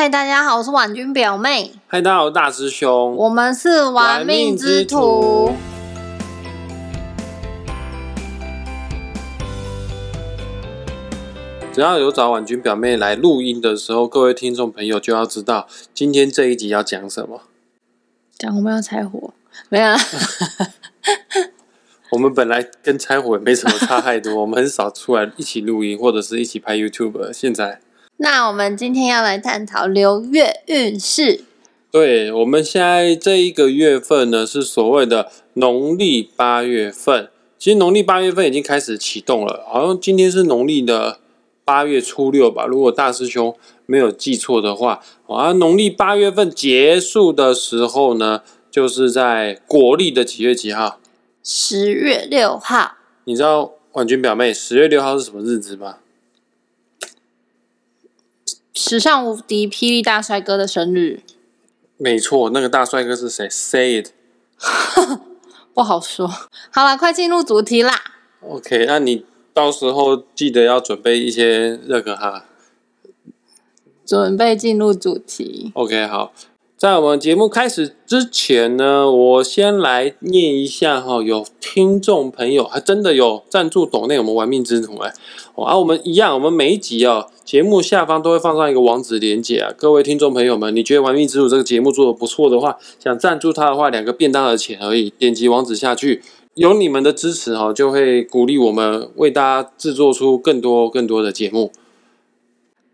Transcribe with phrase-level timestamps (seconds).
[0.00, 3.14] 嗨，大家好，我是婉君表妹，嗨，大家好，我是大师兄。
[3.16, 5.52] 我们是玩命之徒。
[11.70, 17.42] 只要有找婉君表妹来录音的时候，各位听众朋友就要知道今天这一集要讲什么。
[18.38, 19.34] 讲我们要拆火，
[19.68, 19.98] 没有啦。
[22.12, 27.30] 我们本来跟拆火也没什么差太多，我们很少出来一起录音或者是一起拍 YouTube。
[27.34, 27.82] 现在，
[28.22, 31.42] 那我们今天要来探讨流月运势。
[31.90, 37.30] 对，我们现在这一个月份呢，是所谓的农历八月份。
[37.58, 41.18] 其实农历八月份已经开始启动了，好像今天是农历的
[41.64, 42.66] 八月初六吧。
[42.66, 43.56] 如果大师兄
[43.86, 51.00] 没有记错的话，啊，农历八月份结束的时候呢，就是在国历的几月几号？
[51.42, 52.98] 十月六号。
[53.24, 55.96] 你知道婉君表妹十月六号是什么日子吗？
[58.74, 61.20] 史上无敌霹雳大帅哥的生日。
[61.96, 64.08] 没错，那个大帅哥是谁？Say it。
[65.74, 66.26] 不好说。
[66.70, 67.94] 好了，快进入主题啦。
[68.40, 72.46] OK，那你到时候记得要准备一些那个哈。
[74.06, 75.70] 准备进入主题。
[75.74, 76.32] OK，好，
[76.80, 85.12] 在我们节目开始之前呢，我先来念一下哈，有听众朋友还真的有赞助抖内我们玩命之徒哎，
[85.54, 96.22] 哦啊，我们一样，我们每一集哦，节目下方都会放上一个网址连接啊，各位听众朋友们，你觉得玩命之徒这个节目做的不错的话，想赞助他的话，两个便当的钱而已，点击网址下去。
[96.54, 101.70] 有你们的支持哈，就会鼓励我们为大家制作出更多更多的节目。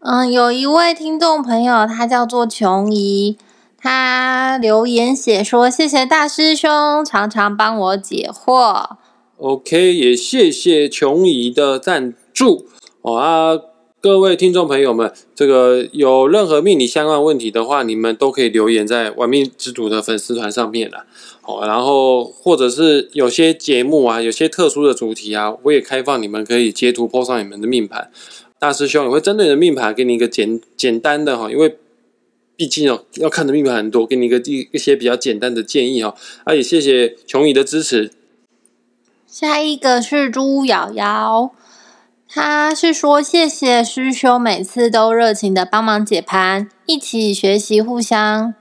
[0.01, 3.37] 嗯，有一位听众朋友，他叫做琼怡，
[3.79, 8.97] 他留言写说：“谢谢大师兄常常帮我解惑。
[9.39, 12.67] OK，也谢谢琼怡的赞助
[13.03, 13.53] 哦啊！
[14.01, 21.05] 各位听众朋友们，这个有任何命理相关问题的话，你们都可以留言在玩命之主的粉丝团上面了。
[21.43, 28.11] 哦，然后或者是有些节目啊，有些特殊的主题啊，我也开放你们可以截图 po 上你们的命盘，
[28.59, 31.77] 大师兄也会针对你的命盘给你一个简简单的哈，因为
[32.57, 36.15] 毕竟哦要看的命盘很多，给你一个一一些比较简单的建议哦。
[36.45, 38.13] 啊，也谢谢琼怡的支持。”
[39.27, 41.51] 下一个是朱瑶瑶，
[42.27, 48.55] 他是说：“谢谢师兄每次都热情的帮忙解盘，一起学习，互相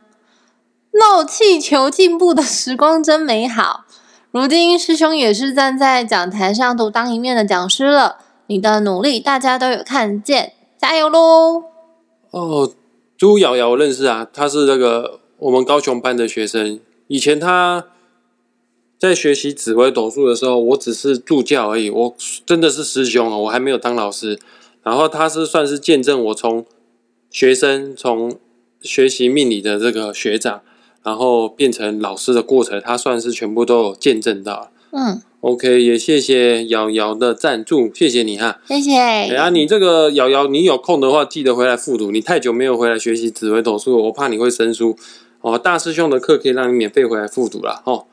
[0.91, 3.85] 漏气求进步的时光真美好。
[4.31, 8.17] 如今师兄也是站在讲台上独当一面的讲师了，
[8.47, 11.63] 你的努力大家都有看见，加油喽！”
[12.31, 12.73] 哦，
[13.17, 16.79] 朱瑶瑶我认识啊，他是那个我们高雄班的学生。
[17.07, 17.85] 以前他
[18.97, 22.15] 在学习紫微斗数的时候，我只是助教而已，我
[22.45, 24.39] 真的是师兄啊，我还没有当老师。
[24.83, 26.65] 然后他是算是见证我从
[27.29, 28.37] 学生从
[28.81, 30.61] 学习命理的这个学长，
[31.01, 34.71] 然后变成老师的过程，他算是全部都有见证到。
[34.91, 38.59] 嗯，OK，也谢谢瑶瑶的赞助，谢谢你哈。
[38.67, 38.97] 谢谢。
[38.97, 42.09] 哎呀，你这个瑶瑶，你有空的话记得回来复读。
[42.09, 44.97] 你太久没有回来学习紫微斗数，我怕你会生疏
[45.41, 45.55] 哦。
[45.55, 47.83] 大师兄的课可以让你免费回来复读了。
[47.85, 48.05] 哦。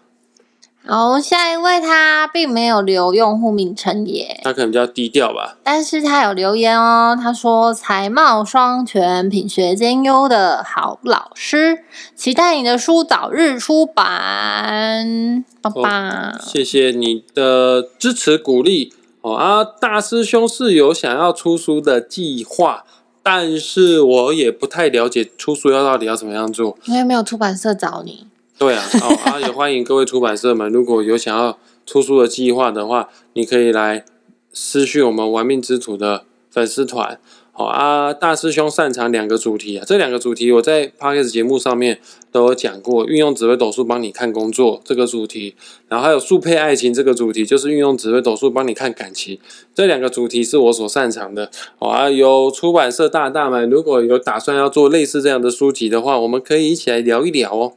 [0.84, 4.40] 好，下一位他并没有留用户名称耶。
[4.42, 5.56] 他可能比较低调吧。
[5.62, 11.84] 但是他有留言哦，他说才貌双全、品学兼优的好老师，
[12.16, 16.36] 期待你的书早日出版，爸爸。
[16.40, 19.64] 谢谢你的支持鼓励哦啊！
[19.64, 22.84] 大师兄是有想要出书的计划，
[23.22, 26.76] 但是我也不太了解出书要到底要怎么样做。
[26.86, 28.26] 因为没有出版社找你，
[28.58, 34.04] 对啊， 哦啊，也欢迎各位出版社们，如果有想要出书的计划的话，你可以来
[34.52, 37.18] 私讯我们玩命之徒的粉丝团。
[37.54, 45.54] 好、啊，大师兄擅长两个主题啊，这两个主题我在 p o d c a s t 节目上面都有讲过，运用紫微斗数帮你看工作这个主题，
[45.88, 49.38] 然后还有速配爱情这个主题，就是运用紫微斗数帮你看感情，
[49.74, 51.50] 这两个主题是我所擅长的。
[51.78, 57.74] 好啊，有出版社大大们如果有打算要做类似这样的书籍的话，我们可以一起来聊一聊哦。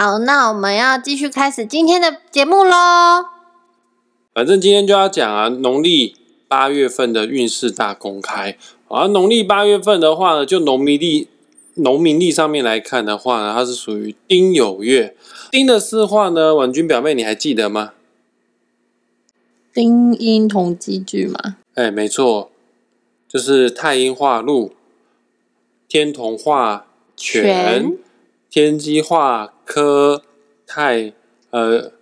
[0.00, 2.70] 好，那我们要继续开始今天的节目喽。
[4.32, 6.14] 反正今天就要讲啊，农历
[6.46, 8.56] 八月份的运势大公开。
[8.86, 11.26] 啊，农历八月份的话呢，就农民历、
[11.74, 15.16] 农民历上面来看的话呢，它是属于丁酉月。
[15.50, 17.94] 丁的四化呢，婉君表妹你还记得吗？
[19.74, 22.52] 丁音同基句嘛，哎，没错，
[23.26, 24.74] 就是太阴化禄、
[25.88, 26.86] 天同化
[27.16, 27.98] 权权、
[28.60, 30.24] 天机化科、
[30.66, 31.12] 太
[31.50, 31.92] 呃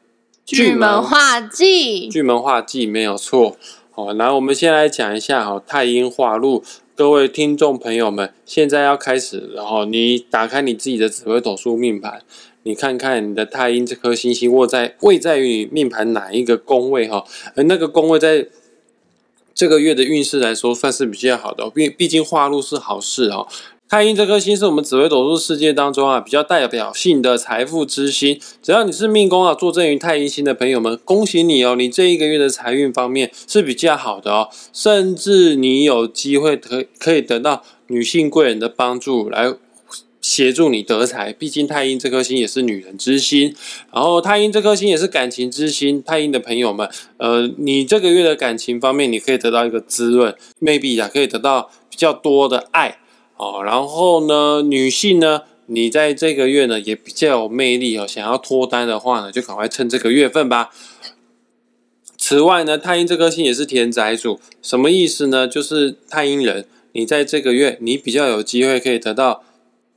[0.42, 3.58] 巨门化忌，巨门化忌没有错。
[3.90, 6.64] 好，来我们先来讲一下哈，太阴化禄
[6.94, 12.22] 各位听众朋友们，现在要开始，然后你打开你自己的紫微斗数命盘，
[12.62, 17.26] 你看看你的太阴这颗星星握在位在于你命盘哪一个宫位哈？
[17.54, 18.48] 而那个宫位在
[19.54, 23.46] 这个月的运势来说，算是比较好的，毕毕竟化禄是好事哦。
[23.88, 28.40] 太阴这颗星是我们紫微斗数世界当中啊比较代表性的财富之星。
[28.60, 31.76] 只要你是命宫啊坐镇于太阴星的朋友们，恭喜你哦！
[31.76, 39.54] 你这一个月的财运方面是比较好的哦，甚至你有机会可可以得到女性贵人的帮助来
[40.20, 41.32] 协助你得财。
[41.32, 43.54] 毕竟太阴这颗星也是女人之心，
[43.92, 46.02] 然后太阴这颗星也是感情之心。
[46.02, 52.98] 太阴的朋友们，呃，你这个月的感情方面，你可以得到一个滋润，maybe 啊可以得到比较多的爱。
[53.36, 58.06] 哦，然后呢，女性呢，你在这个月呢也比较有魅力哦。
[58.06, 60.70] 想要脱单的话呢，就赶快趁这个月份吧。
[62.16, 65.46] 此外呢，太阴这颗星也是田宅主，什么意思呢？
[65.46, 69.44] 就是太阴人，你在这个月你比较有机会可以得到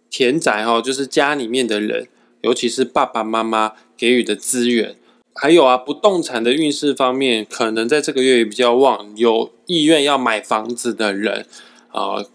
[0.10, 2.08] 田宅哦，就是家里面的人，
[2.42, 4.96] 尤其是爸爸妈妈给予的资源。
[5.34, 11.46] 还有啊，不动产的运势方面，可能在这个月也比较旺，有意愿要买房子的人
[11.94, 12.26] 啊。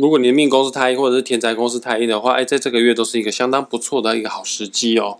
[0.00, 5.18] 如果你的命宫是太阴，或者是田宅宫是太阴的话，哎，在这个月都是一个相当不错的一个好时机哦。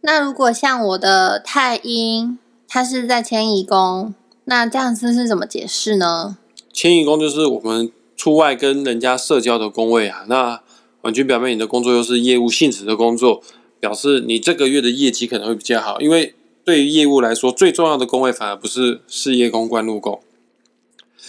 [0.00, 6.38] 那如果像我的太阴，它是在迁移宫，那这样子是怎么解释呢？
[6.72, 10.24] 迁移宫就是我们出外跟人家社交的宫位啊。
[10.28, 10.62] 那
[11.02, 13.42] 完全表明你的工作又是业务性质的工作，
[13.78, 16.00] 表示你这个月的业绩可能会比较好。
[16.00, 16.34] 因为
[16.64, 20.22] 对于业务来说，最重要的宫位反而不是事业宫、官禄宫。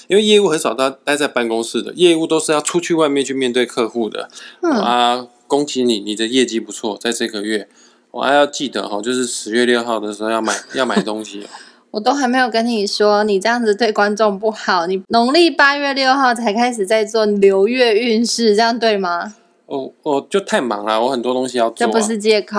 [0.07, 4.29] 因为业务很少待待在办公室的，业务都是要出去外面去面对客户的。
[4.61, 7.67] 啊，恭喜你，你的业绩不错，在这个月，
[8.11, 11.45] 我还要记得哈，就是十月六号的时候要买 要买东西。
[11.91, 14.85] 我都还没有跟你说，你这样子对观众不好。
[14.85, 19.33] 你农历八月六号才开始在做流月运势，这样对吗？
[19.65, 21.85] 哦，我就太忙了，我很多东西要做。
[21.85, 22.57] 这不是借口。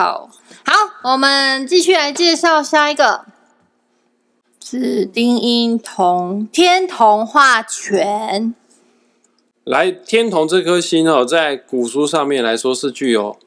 [0.64, 0.74] 好，
[1.12, 3.26] 我们继续来介绍下一个。
[4.70, 8.54] 是丁音同天同化权，
[9.64, 13.38] 来天同这颗星哦，在古书上面来说是具有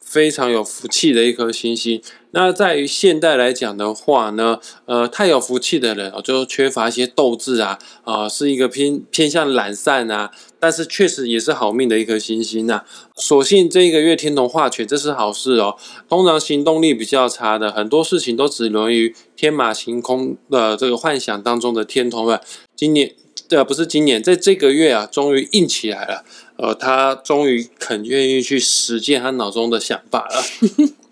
[0.00, 2.00] 非常有福气的一颗星星。
[2.36, 10.30] 那在于现代来讲的话呢，呃，太有福气的人哦，就缺乏一些斗志啊，啊，是一个偏偏向懒散啊。
[10.60, 12.82] 但是确实也是好命的一颗星星呐。
[13.14, 15.76] 所幸这一个月天同化权，这是好事哦。
[16.10, 22.38] 通常行动力比较差的，很多事情都只能于天马行空的这个幻想当中的天同们，
[22.76, 23.14] 今年
[23.48, 26.22] 呃不是今年，在这个月啊，终于硬起来了。
[26.58, 30.96] 呃，他终于肯愿意去实践他脑中的想法了。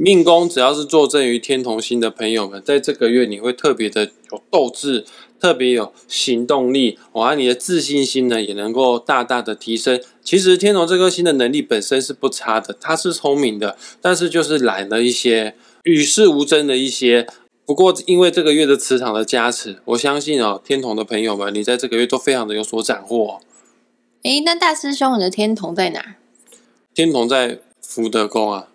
[0.00, 5.04] 命宫只要是坐镇于天同星的朋友们，在这个月你会特别的有斗志。
[5.40, 7.36] 特别有行动力，哇！
[7.36, 10.02] 你的自信心呢也能够大大的提升。
[10.20, 15.54] 其实天同这颗星的能力本身是不差的，他是聪明的，但是就是懒了一些，
[15.84, 17.24] 与世无争的一些。
[17.64, 23.38] 不过因为这个月的磁场的加持，我相信哦，天同的朋友们，你在这个月都非常的有所斩获。
[24.24, 26.16] 诶，那大师兄，你的天同在哪？
[26.92, 28.66] 天同在福德宫啊。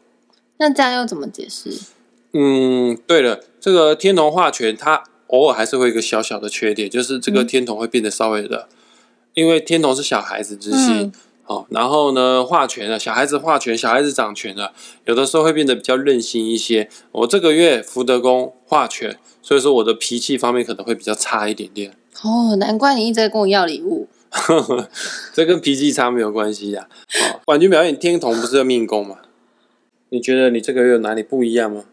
[0.64, 1.70] 那这样又怎么解释？
[2.32, 5.04] 嗯，对了，这个天同化权，它。
[5.28, 8.68] 偶尔还是会有一个小小的缺点，就是这个天同会变得稍微的，
[9.34, 11.12] 因为天同是小孩子之心，
[11.48, 14.74] 哦，然后呢化权了，小孩子化权，小孩子掌权了，
[15.06, 16.88] 有的时候会变得比较任性一些。
[17.14, 21.92] 我这个月福德宫化权，所以说我的脾气方面可能会比较差一点点。
[22.22, 24.08] 哦，难怪你一直在跟我要礼物，
[25.34, 26.88] 这跟脾气差没有关系呀。
[27.08, 29.18] 好，婉君表演天童不是命宫吗？
[30.14, 31.86] 你觉得你这个月哪里不一样吗？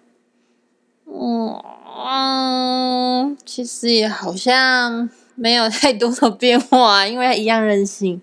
[1.06, 1.58] 嗯。
[2.02, 8.20] 嗯，其实也好像没有太多的变化，因为一样任性。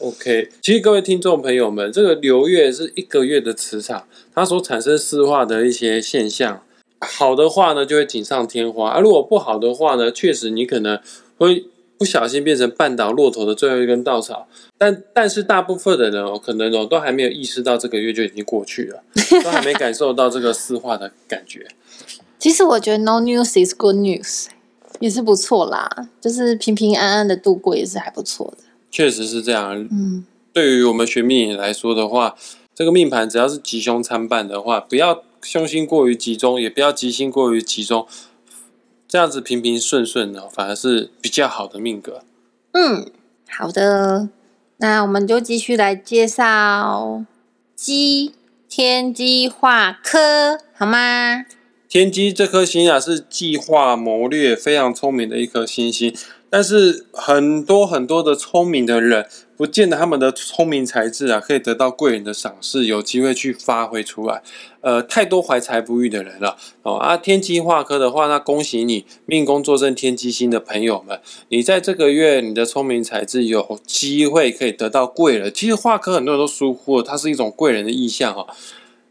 [0.00, 6.62] OK，其实各位听众朋友们，这个流月是一个月的磁场，它所产生四化的一些现象，
[7.00, 10.98] 好的话呢就会锦上添花，而如果不好的话呢，确实你可能
[11.38, 11.66] 会
[12.02, 14.48] 不小心变成绊倒骆驼的最后一根稻草。
[14.76, 19.04] 但但是大部分的人哦，可能哦都还没有意识到这个月就已经过去了，
[19.44, 21.68] 都还没感受到这个四化的感觉。
[22.40, 24.46] 其实我觉得 no news is good news
[24.98, 25.88] 也是不错啦，
[26.20, 28.64] 就是平平安安的度过也是还不错的。
[28.90, 29.88] 确实是这样。
[29.92, 32.34] 嗯，对于我们学命来说的话，
[32.74, 38.06] 这个命盘只要是吉凶参半的话，不要凶星过于集中，也不要吉星过于集中，
[39.12, 42.22] 这样子平平顺顺的，反而是比较好的命格。
[42.72, 43.10] 嗯，
[43.46, 44.30] 好的，
[44.78, 47.22] 那我们就继续来介绍
[47.76, 48.32] 鸡
[48.70, 51.44] 天机化科，好吗？
[51.90, 56.16] 天机这颗星啊，是计划谋略非常聪明的一颗星星。
[56.48, 59.26] 但是很多很多的聪明的人，
[59.62, 64.42] 不见得他们的聪明才智啊，可以得到贵人的赏识，有机会去发挥出来。
[64.80, 67.16] 呃，太多怀才不遇的人了哦啊！
[67.16, 75.52] 天机化科的话，那恭喜你，命宫坐镇天机星的朋友们，你在这个月你的聪明才智有机会可以得到贵人。
[75.54, 78.44] 其实化科很多人都疏忽了，它是一种贵人的意象哈，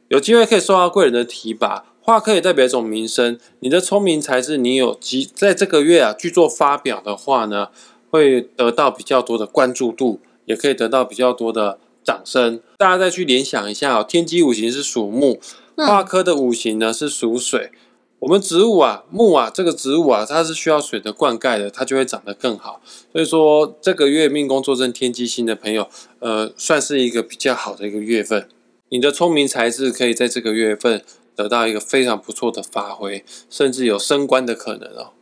[0.10, 1.86] 有机会可以受到贵人的提拔。
[2.02, 7.70] 化科也代表一种名声，你的聪明才智，你有机在这个月啊去做发表的话呢，
[8.10, 12.62] 会得到比较多的关注度，也可以得到比较多的掌声。
[12.78, 15.40] 大家再去联想一下哦，天机五行是属木，
[15.76, 17.72] 化科的五行呢是属水。
[18.20, 22.82] 我们植物啊，木啊，这个植物啊，它是需要水的灌溉的，它就会长得更好。
[23.12, 25.88] 所以说，这个月命宫坐镇天机星的朋友，
[26.20, 28.48] 呃，算是一个比较好的一个月份。
[28.90, 31.04] 你的聪明才智可以在这个月份。
[31.34, 35.14] 得到一个非常不错的发挥，甚至有升官的可能哦！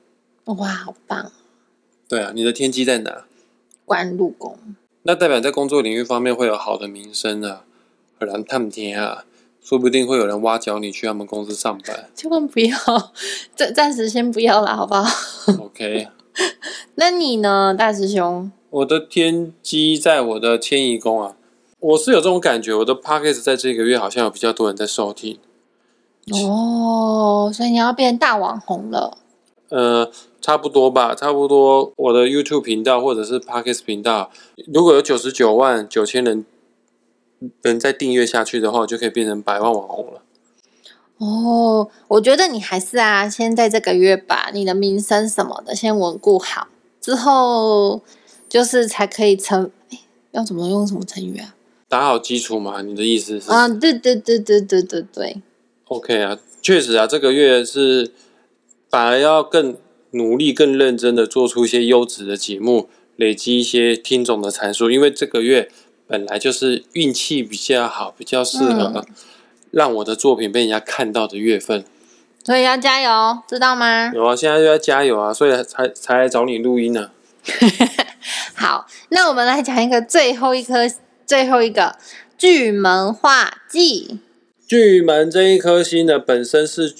[0.55, 1.31] 哇，好棒！
[2.09, 3.25] 对啊，你的天机在哪？
[3.85, 4.57] 官禄宫。
[5.03, 7.63] 那代表在工作领域方面会有好的名声啊，
[8.19, 9.23] 很难探天啊，
[9.61, 12.09] 说不定会有人挖角你去他们公司上班。
[12.13, 12.77] 千万不要，
[13.55, 15.05] 暂暂时先不要了，好不好
[15.63, 16.07] ？OK。
[16.95, 18.51] 那你呢，大师兄？
[18.69, 21.35] 我的天机在我的迁移宫啊，
[21.79, 25.39] 我是有这种感觉，我的 p o c k e t 在这个月好像有比较多人在收听。
[26.31, 29.17] 哦，所以你要变大网红了？
[29.69, 30.11] 呃，
[30.41, 31.93] 差不多吧，差不多。
[31.95, 34.29] 我的 YouTube 频道或者是 Podcast 频道，
[34.73, 36.45] 如果有九十九万九千人
[37.61, 40.21] 人再订阅下去的话，就可以变成百万网红了。
[41.17, 46.67] 哦，我觉得你还是啊，先在这个月把你的名声什么的先稳固好，
[47.01, 48.01] 之后
[48.47, 49.71] 就是才可以成。
[50.31, 51.55] 要怎么用什么成语啊？
[51.87, 52.83] 打好基础嘛？
[52.83, 53.49] 你的意思是？
[53.49, 55.41] 啊，对对对对对对对。
[55.85, 58.11] OK 啊，确实啊，这个月是
[58.89, 59.77] 反而要更
[60.11, 64.89] 努力、更认真的做出一些优质的节目，累积一些听众的参数。
[64.89, 65.69] 因为这个月
[66.07, 69.05] 本来就是运气比较好、比较适合
[69.71, 71.85] 让我的作品被人家看到的月份，
[72.43, 74.11] 所以要加油，知道吗？
[74.15, 77.11] 有啊，现在就要加油啊，所以才才来找你录音呢。
[78.55, 80.89] 好，那我们来讲一个最后一颗、
[81.27, 81.95] 最后一个
[82.35, 84.19] 巨门化技。
[84.67, 86.93] 巨门这一颗星呢，本身是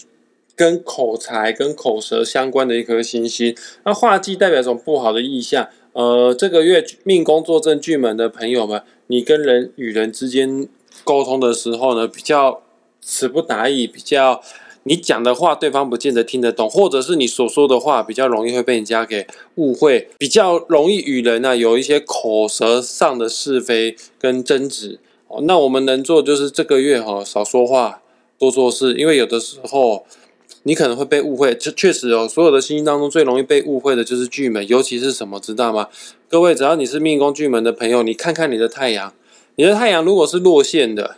[0.60, 3.56] 跟口才、跟口舌相关的一颗星星。
[3.86, 5.70] 那画技代表一种不好的意象。
[5.94, 10.68] 呃，这个月命宫坐镇巨门的朋友们，你跟人与人之间
[11.06, 12.62] 沟通的时候呢，比较
[13.02, 14.42] 词不达意，比较
[14.84, 19.26] 你讲的话对方不见得听得懂，或者是你所说的话比较容易会被人家给
[19.56, 25.00] 误会，比较容易与人呢有一些口舌上的是非跟争执。
[25.30, 28.02] 哦，那我们能做就是这个月哈，少说话，
[28.38, 28.96] 多做事。
[28.96, 30.06] 因为有的时候
[30.64, 35.88] 你可能会被误会，这确实哦，所有的星星当中最容易被误会的就是巨门，尤其是什么，知道吗？
[36.30, 39.14] 各位，只要你是命宫巨门的朋友，你看看你的太阳，
[39.56, 41.16] 你的太阳如果是落线的，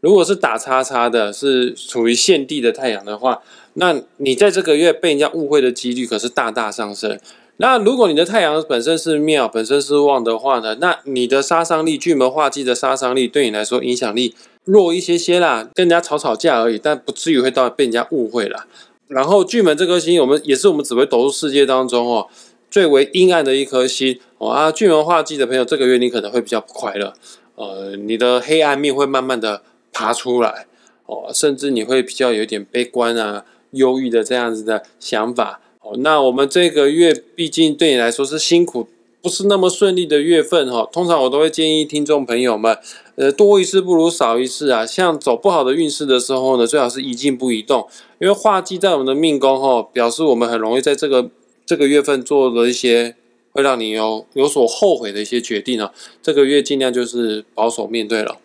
[0.00, 3.42] 如果是打叉叉的，是处于现地的太阳的话，
[3.74, 7.18] 那你在这个月被人家误会的几率可是大大上升。
[7.60, 14.34] 那如果你的太阳本身是妙，本身是旺的话呢，那你的杀伤力，巨门化忌的杀伤力对你来说影响力
[14.68, 18.66] 弱一些些啦，跟人家吵吵架而已，但不至于会到被人家误会啦。
[19.08, 22.28] 然后巨门这颗星，我们也是我们紫微斗数世界当中哦
[22.70, 27.14] 最为阴暗的一颗星哦啊，巨门化忌的朋友，这个月你可能会比较不快乐，
[27.54, 30.66] 呃，你的黑暗面会慢慢的爬出来
[31.06, 35.60] 哦，甚至你会比较有点悲观啊、忧郁的这样子的想法。
[35.80, 38.86] 哦那我们这个月毕竟对你来说是辛苦，
[39.22, 40.86] 不是那么顺利的月份哈。
[40.92, 42.76] 通常我都会建议听众朋友们，
[43.18, 44.86] 呃，多一事不如少一事啊。
[44.86, 47.88] 像走不好的运势的时候呢，最好是一静不宜动，
[48.20, 51.28] 因为化忌在我们的命宫哈，表示我们很容易在这个
[51.66, 53.16] 这个月份做了一些
[53.52, 55.92] 会让你有有所后悔的一些决定啊。
[56.22, 58.38] 这个月尽量就是保守面对了。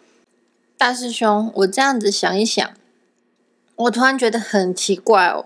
[0.77, 2.67] 大师兄，我这样子想一想，
[3.75, 5.45] 我突然觉得很奇怪哦。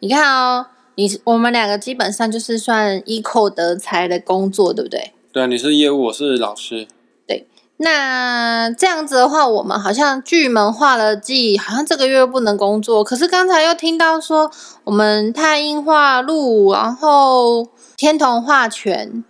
[0.00, 0.66] 你看哦。
[1.00, 5.12] 你我们两个基本上就是算依扣得财的工作，对不对？
[5.32, 6.88] 对啊，你是业务，我是老师。
[7.78, 13.02] 对，那这样子的话，我们好像巨门化了忌，好像这个月不能工作。
[13.02, 14.50] 可是刚才又听到说，
[14.84, 19.24] 我们太阴化禄，然后天同化权，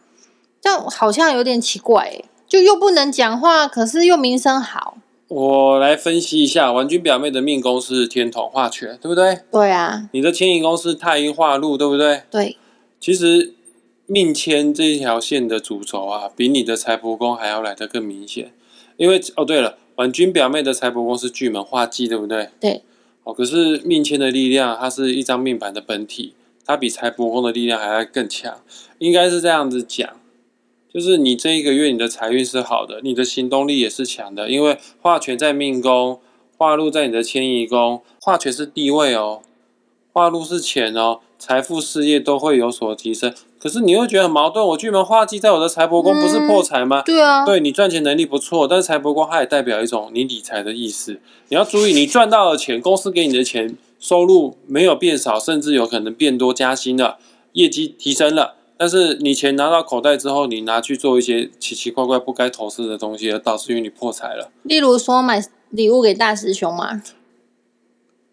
[0.60, 4.96] 这样好像有点奇怪，就又不能讲话，可是又名声好。
[5.28, 9.40] 我来分析一下，王君表妹的命宫是天同化权，对不对？
[9.52, 10.08] 对啊。
[10.12, 12.22] 你的迁移宫是太阴化禄，对不对？
[12.30, 12.56] 对。
[12.98, 13.52] 其实
[14.10, 18.54] 命迁这一条线的主轴啊，比你的财帛宫还要来得更明显。
[18.96, 22.48] 因为哦，对了，婉君表妹的财帛宫是巨门化忌，对不对？
[22.58, 22.80] 对。
[23.24, 26.32] 哦，可是命迁的力量，它是一张命盘的本体，
[26.64, 28.62] 它比财帛宫的力量还要更强，
[28.96, 30.08] 应该是这样子讲。
[30.90, 36.18] 就是你这一个月你的财运是好的，你的行动力也是强的，因为化权在命宫，
[36.56, 39.42] 化禄在你的迁移宫，化权是地位哦，
[40.14, 43.34] 化禄是钱哦，财富事业都会有所提升。
[43.60, 47.02] 可是你会觉得很矛盾，我巨门化忌在我的财帛宫不是破财吗？
[47.02, 51.20] 对啊，对你赚钱能力不错，但是财帛宫它也代表一种你理财的意思。
[51.48, 57.18] 你要注意，你赚到的钱，公司给你的钱，收入没有变少，甚至有可能变多，加薪了，
[57.54, 58.54] 业绩提升了。
[58.76, 64.52] 但是你钱拿到口袋之后，你拿去做一些奇奇怪怪不该投资的东西，而导致于你破财了。
[64.62, 67.02] 例如说买礼物给大师兄嘛，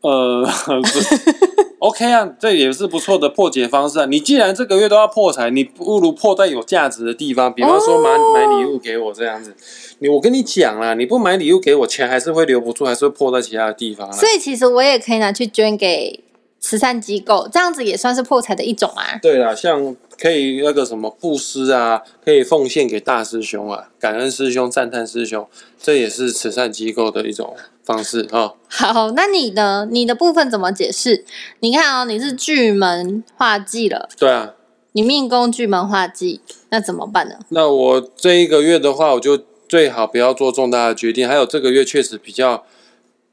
[0.02, 1.16] 呃，不是
[1.80, 4.06] ，OK 啊，这也是不错的破解方式啊。
[4.06, 9.56] 你既然这个月都要破财，你不如破在有价值的地方，比方说买、哦买礼物给我这样子。
[10.00, 14.12] 你我跟你讲啦，你不买礼物给我，钱还是会留不住，还是会破在其他的地方。
[14.12, 16.20] 所以其实我也可以拿去捐给
[16.66, 19.20] 慈善机构，这样子也算是破财的一种啊。
[19.22, 25.48] 对啦，像可以那个什么布施啊，可以奉献给大师兄啊，感恩师兄、赞叹师兄，
[25.80, 29.88] 这也是慈善机构的一种方式啊、好，那你呢？
[29.92, 31.24] 你的部分怎么解释？
[31.60, 34.56] 你看哦，你是巨门化忌了，对啊，
[34.94, 36.42] 你命宫巨门化忌，
[36.72, 37.36] 那怎么办呢？
[37.50, 41.28] 那我这一个月的话，我就最好不要做重大的决定。
[41.28, 42.64] 还有这个月确实比较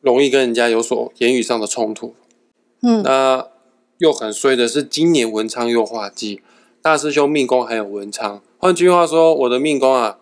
[0.03, 2.15] 容易跟人家有所言语上的冲突。
[2.83, 3.47] 嗯，那
[3.99, 6.43] 又很衰的是，今年文昌又化忌，
[6.83, 8.43] 大师兄命宫还有文昌。
[8.59, 10.19] 换句话说，我的命宫啊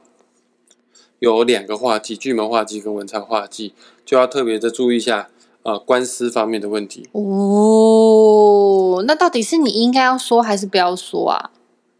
[1.19, 3.75] 有两个化忌，巨门化忌跟文昌化忌，
[4.05, 5.31] 就要特别的注意一下
[5.63, 7.09] 呃官司方面的问题。
[7.13, 11.51] 哦，那到底是你应该要说还是不要说啊？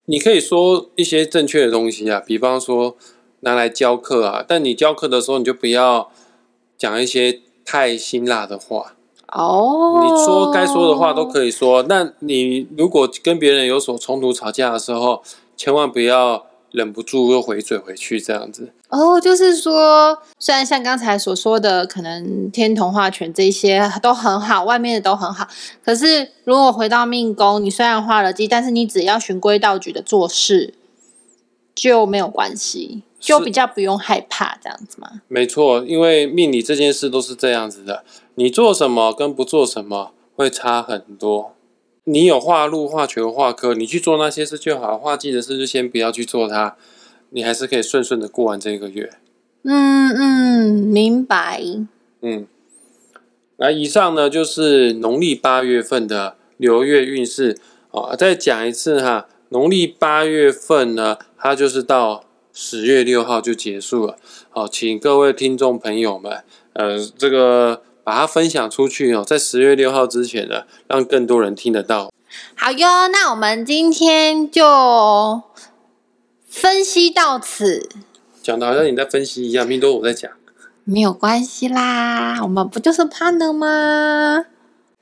[0.05, 2.97] 你可以说一些正确的东西啊，比方说
[3.41, 6.11] 拿来教课啊，但你教课的时候你就不要
[6.77, 8.97] 讲一些太辛辣的话。
[9.33, 15.23] 哦，你说该说的话都可以说，那你如果跟别人有所冲突、吵架的时候，
[15.57, 18.73] 千万不要忍不住又回嘴回去这样子。
[18.89, 25.47] 哦，就是说，虽然像刚才所说的，可能天同化权这些都很好，外面的都很好，
[25.85, 30.75] 可是如果回到命宫，你虽然化了忌，但是你只要循规蹈矩的做事，
[31.73, 35.21] 就没有关系，就比较不用害怕这样子嘛。
[35.29, 38.03] 没错，因为命理这件事都是这样子的，
[38.35, 41.55] 你做什么跟不做什么会差很多。
[42.05, 46.75] 你有化禄、化权、化科，你去做那些事就好，化忌的事就先不要去做它，
[47.29, 49.11] 你还是可以顺顺的过完这个月。
[49.63, 51.63] 嗯嗯，明白。
[52.23, 52.47] 嗯，
[53.59, 57.59] 那以上呢就是农历八月份的流月运势
[57.91, 58.17] 哦。
[58.19, 64.17] 再讲一次哈，农历八月份呢，它就是到十月六号就结束了。
[64.51, 72.13] 好，请各位听众朋友们，呃，这个把它分享出去哦，在十月六号之前呢，让更多人听得到。
[72.57, 75.43] 好哟，那我们今天就
[76.49, 77.89] 分析到此，
[78.43, 80.31] 讲的好像你在分析一样，命多我在讲。
[80.85, 84.47] 没有关系啦，我们不就是 partner 吗？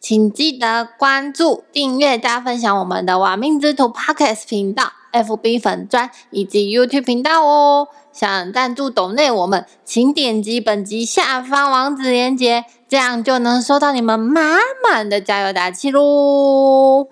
[0.01, 7.89] 请记得关注、订阅、加分享我们的“玩命之徒 ”Podcast 频道、FB 粉砖以及 YouTube 频道哦。
[8.13, 17.07] 想赞助抖内我们，请点击本集下方网址链接，这样就能收到你们满满的加油打气喽。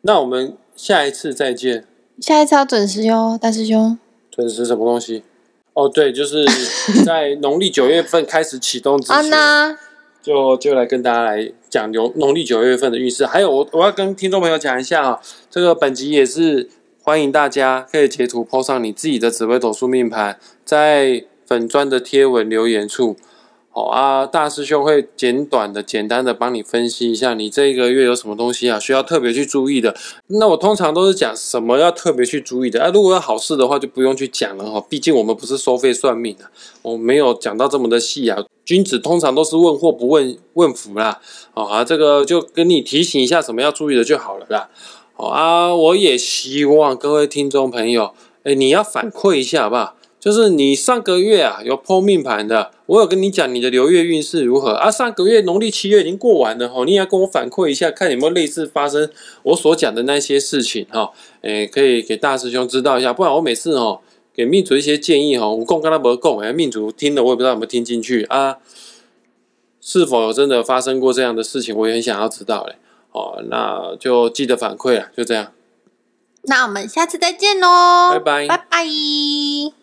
[0.00, 1.86] 那我们下一次再见。
[2.20, 3.98] 下一次要准时哟，大师兄。
[4.30, 5.24] 准时什么东西？
[5.74, 6.44] 哦，对，就是
[7.04, 9.76] 在农历九月份开始启动之 啊前，那
[10.22, 13.26] 就就来跟大家来讲农农历九月份的运势。
[13.26, 16.70] 还有，我我要跟听众朋友讲一下啊，这个本集也是
[17.06, 23.14] 欢迎大家可以截图 PO 上你自己的紫微斗数命盘，在粉砖的贴文留言处。
[23.70, 29.94] 好啊，大师兄会简短的、简单的帮你分析一下，你这一个月有什么东西啊需要特别去注意的。
[30.28, 36.46] 那我通常都是讲什么要特别去注意的啊，如果要好事的话就不用去讲了哈，毕竟我们不是收费算命的，
[36.80, 38.42] 我没有讲到这么的细啊。
[38.64, 41.20] 君子通常都是问祸不问问福啦，
[41.52, 44.70] 好啊，这个就跟你提醒一下什么要注意的就好了啦。
[45.16, 49.94] 好啊，我也希望各位听众朋友，哎，你要反馈一下好不好？
[50.18, 54.90] 就是你上个月啊有剖命盘的，我有跟你讲你的流月运势如何啊？
[54.90, 59.08] 上个月农历七月已经过完了哈，你也要跟我反馈一下，看有没有类似发生
[59.44, 61.12] 我所讲的那些事情哈。
[61.42, 64.00] 诶，可以给大师兄知道一下，不然我每次哦
[64.34, 68.56] 给命主一些建议哈，我供跟他不供，哎，命主听了我也不知道有没有听进去啊。
[69.80, 72.74] 是否真的发生过这样的事情，我也很想要知道嘞。
[73.14, 75.52] 哦，那就记得反馈了，就这样，
[76.42, 78.48] 那我们下次再见喽，拜拜。
[78.48, 79.74] 拜拜。